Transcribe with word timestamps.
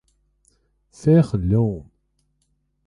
Féach 0.99 1.31
an 1.35 1.43
leon! 1.49 1.79